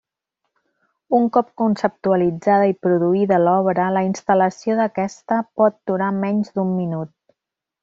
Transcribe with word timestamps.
Un 1.17 1.27
cop 1.35 1.51
conceptualitzada 1.61 2.71
i 2.71 2.73
produïda 2.87 3.39
l'obra, 3.43 3.87
la 3.99 4.03
instal·lació 4.09 4.81
d'aquesta 4.81 5.39
pot 5.61 5.79
durar 5.93 6.11
menys 6.25 6.53
d'un 6.57 6.75
minut. 6.83 7.17